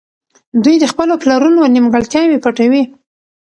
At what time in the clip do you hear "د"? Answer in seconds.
0.79-0.85